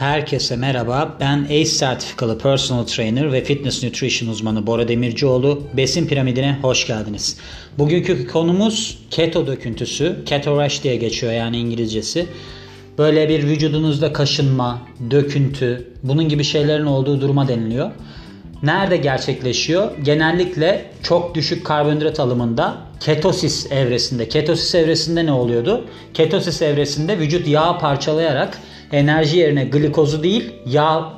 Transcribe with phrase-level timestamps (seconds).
[0.00, 1.16] Herkese merhaba.
[1.20, 5.62] Ben ACE sertifikalı personal trainer ve fitness nutrition uzmanı Bora Demircioğlu.
[5.76, 7.36] Besin piramidine hoş geldiniz.
[7.78, 10.16] Bugünkü konumuz keto döküntüsü.
[10.26, 12.26] Keto rash diye geçiyor yani İngilizcesi.
[12.98, 17.90] Böyle bir vücudunuzda kaşınma, döküntü, bunun gibi şeylerin olduğu duruma deniliyor.
[18.62, 19.90] Nerede gerçekleşiyor?
[20.04, 24.28] Genellikle çok düşük karbonhidrat alımında ketosis evresinde.
[24.28, 25.84] Ketosis evresinde ne oluyordu?
[26.14, 28.58] Ketosis evresinde vücut yağ parçalayarak
[28.92, 31.12] enerji yerine glikozu değil yağ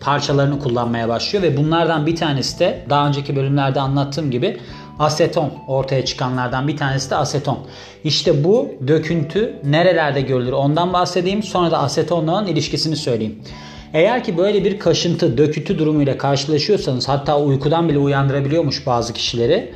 [0.00, 4.56] parçalarını kullanmaya başlıyor ve bunlardan bir tanesi de daha önceki bölümlerde anlattığım gibi
[4.98, 7.58] aseton ortaya çıkanlardan bir tanesi de aseton.
[8.04, 13.42] İşte bu döküntü nerelerde görülür ondan bahsedeyim sonra da asetonla olan ilişkisini söyleyeyim.
[13.94, 19.74] Eğer ki böyle bir kaşıntı, döküntü durumuyla karşılaşıyorsanız hatta uykudan bile uyandırabiliyormuş bazı kişileri.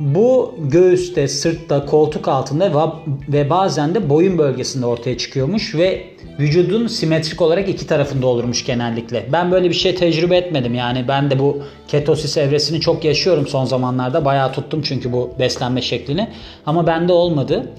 [0.00, 2.92] Bu göğüste, sırtta, koltuk altında
[3.28, 6.04] ve bazen de boyun bölgesinde ortaya çıkıyormuş ve
[6.38, 9.26] vücudun simetrik olarak iki tarafında olurmuş genellikle.
[9.32, 13.64] Ben böyle bir şey tecrübe etmedim yani ben de bu ketosis evresini çok yaşıyorum son
[13.64, 14.24] zamanlarda.
[14.24, 16.28] Bayağı tuttum çünkü bu beslenme şeklini
[16.66, 17.72] ama bende olmadı.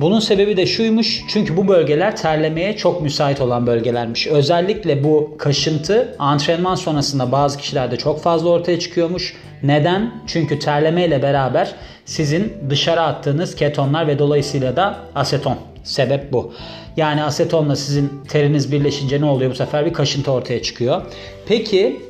[0.00, 4.26] Bunun sebebi de şuymuş çünkü bu bölgeler terlemeye çok müsait olan bölgelermiş.
[4.26, 9.36] Özellikle bu kaşıntı antrenman sonrasında bazı kişilerde çok fazla ortaya çıkıyormuş.
[9.62, 10.14] Neden?
[10.26, 15.56] Çünkü terlemeyle beraber sizin dışarı attığınız ketonlar ve dolayısıyla da aseton.
[15.84, 16.52] Sebep bu.
[16.96, 19.86] Yani asetonla sizin teriniz birleşince ne oluyor bu sefer?
[19.86, 21.02] Bir kaşıntı ortaya çıkıyor.
[21.46, 22.00] Peki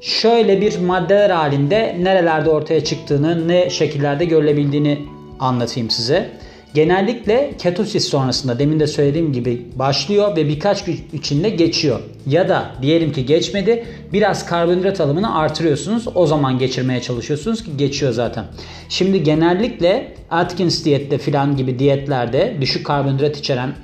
[0.00, 4.98] şöyle bir maddeler halinde nerelerde ortaya çıktığını, ne şekillerde görülebildiğini
[5.40, 6.30] anlatayım size.
[6.76, 12.00] Genellikle ketosis sonrasında demin de söylediğim gibi başlıyor ve birkaç gün içinde geçiyor.
[12.26, 16.04] Ya da diyelim ki geçmedi biraz karbonhidrat alımını artırıyorsunuz.
[16.14, 18.44] O zaman geçirmeye çalışıyorsunuz ki geçiyor zaten.
[18.88, 23.74] Şimdi genellikle Atkins diyette filan gibi diyetlerde düşük karbonhidrat içeren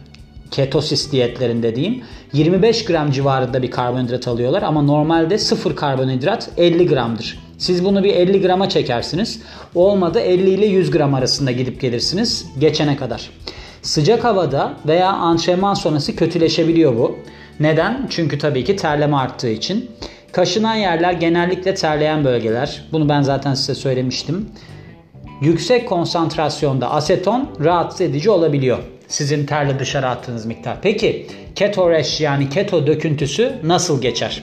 [0.51, 7.39] ketosis diyetlerinde diyeyim 25 gram civarında bir karbonhidrat alıyorlar ama normalde 0 karbonhidrat 50 gramdır.
[7.63, 9.41] Siz bunu bir 50 grama çekersiniz.
[9.75, 13.31] Olmadı 50 ile 100 gram arasında gidip gelirsiniz geçene kadar.
[13.83, 17.19] Sıcak havada veya antrenman sonrası kötüleşebiliyor bu.
[17.61, 18.07] Neden?
[18.11, 19.91] Çünkü tabii ki terleme arttığı için.
[20.33, 22.85] Kaşınan yerler genellikle terleyen bölgeler.
[22.93, 24.49] Bunu ben zaten size söylemiştim.
[25.41, 28.79] Yüksek konsantrasyonda aseton rahatsız edici olabiliyor.
[29.09, 30.77] Sizin terle dışarı attığınız miktar.
[30.83, 34.43] Peki keto rash yani keto döküntüsü nasıl geçer?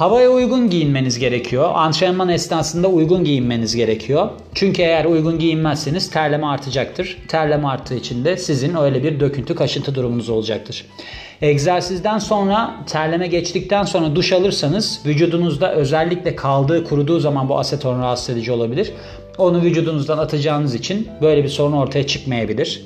[0.00, 1.70] Havaya uygun giyinmeniz gerekiyor.
[1.74, 4.28] Antrenman esnasında uygun giyinmeniz gerekiyor.
[4.54, 7.18] Çünkü eğer uygun giyinmezseniz terleme artacaktır.
[7.28, 10.84] Terleme arttığı için de sizin öyle bir döküntü, kaşıntı durumunuz olacaktır.
[11.42, 18.30] Egzersizden sonra terleme geçtikten sonra duş alırsanız vücudunuzda özellikle kaldığı, kuruduğu zaman bu aseton rahatsız
[18.30, 18.92] edici olabilir.
[19.38, 22.84] Onu vücudunuzdan atacağınız için böyle bir sorun ortaya çıkmayabilir.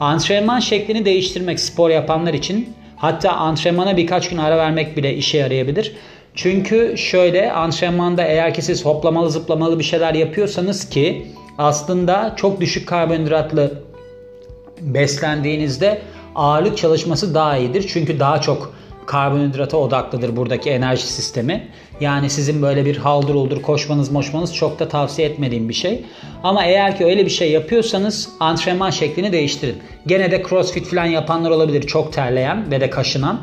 [0.00, 5.92] Antrenman şeklini değiştirmek spor yapanlar için hatta antrenmana birkaç gün ara vermek bile işe yarayabilir.
[6.36, 11.26] Çünkü şöyle antrenmanda eğer ki siz hoplamalı zıplamalı bir şeyler yapıyorsanız ki
[11.58, 13.82] aslında çok düşük karbonhidratlı
[14.80, 16.02] beslendiğinizde
[16.34, 17.86] ağırlık çalışması daha iyidir.
[17.88, 18.74] Çünkü daha çok
[19.06, 21.68] karbonhidrata odaklıdır buradaki enerji sistemi.
[22.00, 26.04] Yani sizin böyle bir haldır uldur koşmanız moşmanız çok da tavsiye etmediğim bir şey.
[26.42, 29.76] Ama eğer ki öyle bir şey yapıyorsanız antrenman şeklini değiştirin.
[30.06, 33.40] Gene de crossfit falan yapanlar olabilir çok terleyen ve de kaşınan.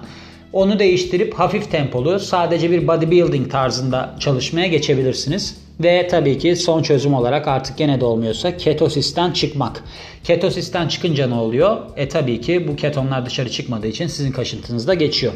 [0.54, 5.58] Onu değiştirip hafif tempolu sadece bir bodybuilding tarzında çalışmaya geçebilirsiniz.
[5.80, 9.84] Ve tabii ki son çözüm olarak artık gene de olmuyorsa ketosisten çıkmak.
[10.24, 11.78] Ketosisten çıkınca ne oluyor?
[11.96, 15.34] E tabii ki bu ketonlar dışarı çıkmadığı için sizin kaşıntınızda geçiyor.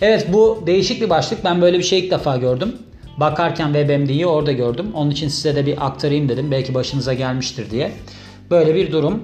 [0.00, 1.44] Evet bu değişik bir başlık.
[1.44, 2.76] Ben böyle bir şey ilk defa gördüm.
[3.16, 4.86] Bakarken WebMD'yi orada gördüm.
[4.94, 6.50] Onun için size de bir aktarayım dedim.
[6.50, 7.92] Belki başınıza gelmiştir diye.
[8.50, 9.22] Böyle bir durum.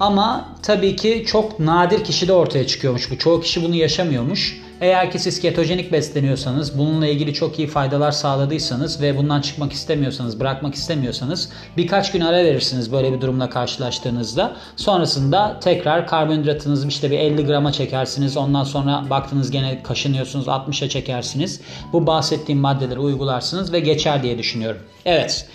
[0.00, 3.18] Ama tabii ki çok nadir kişide ortaya çıkıyormuş bu.
[3.18, 4.60] Çoğu kişi bunu yaşamıyormuş.
[4.80, 10.40] Eğer ki siz ketojenik besleniyorsanız, bununla ilgili çok iyi faydalar sağladıysanız ve bundan çıkmak istemiyorsanız,
[10.40, 14.56] bırakmak istemiyorsanız birkaç gün ara verirsiniz böyle bir durumla karşılaştığınızda.
[14.76, 18.36] Sonrasında tekrar karbonhidratınızı işte bir 50 grama çekersiniz.
[18.36, 21.60] Ondan sonra baktınız gene kaşınıyorsunuz 60'a çekersiniz.
[21.92, 24.80] Bu bahsettiğim maddeleri uygularsınız ve geçer diye düşünüyorum.
[25.04, 25.46] Evet.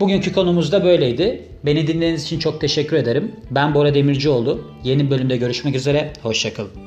[0.00, 1.42] Bugünkü konumuz da böyleydi.
[1.64, 3.32] Beni dinlediğiniz için çok teşekkür ederim.
[3.50, 4.60] Ben Bora Demircioğlu.
[4.84, 6.12] Yeni bölümde görüşmek üzere.
[6.22, 6.81] Hoşçakalın.